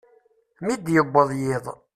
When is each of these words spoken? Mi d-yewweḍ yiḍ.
Mi 0.65 0.75
d-yewweḍ 0.85 1.29
yiḍ. 1.39 1.65